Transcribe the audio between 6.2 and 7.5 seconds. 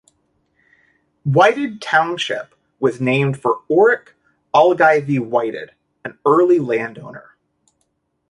early landowner.